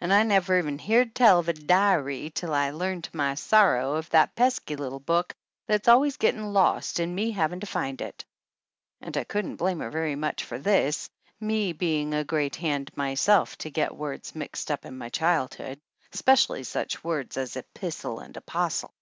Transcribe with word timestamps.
An' 0.00 0.10
I 0.10 0.24
never 0.24 0.58
even 0.58 0.80
heered 0.80 1.14
tell 1.14 1.38
of 1.38 1.48
a 1.48 1.52
di 1.52 1.94
ry 1.94 2.26
till 2.34 2.52
I 2.52 2.70
learned 2.70 3.04
to 3.04 3.16
my 3.16 3.36
sorrow 3.36 3.94
of 3.94 4.10
that 4.10 4.34
pesky 4.34 4.74
little 4.74 4.98
book 4.98 5.32
that's 5.68 5.86
always 5.86 6.16
gettin' 6.16 6.52
lost 6.52 6.98
and 6.98 7.14
me 7.14 7.30
havin' 7.30 7.60
to 7.60 7.68
find 7.68 8.00
it." 8.00 8.24
And 9.00 9.16
I 9.16 9.22
couldn't 9.22 9.54
blame 9.58 9.78
her 9.78 9.88
very 9.90 10.16
much 10.16 10.42
for 10.42 10.58
this, 10.58 11.08
me 11.38 11.72
being 11.72 12.14
a 12.14 12.24
great 12.24 12.56
hand 12.56 12.90
myself 12.96 13.56
to 13.58 13.70
get 13.70 13.94
words 13.94 14.30
165 14.32 14.32
THE 14.32 14.34
ANNALS 14.34 14.34
OF 14.34 14.34
ANN 14.34 14.38
mixed 14.42 14.70
up 14.72 14.86
in 14.86 14.98
my 14.98 15.08
childhood, 15.38 15.80
especially 16.12 16.64
such 16.64 17.04
words 17.04 17.36
as 17.36 17.56
epistle 17.56 18.18
and 18.18 18.36
apostle. 18.36 18.92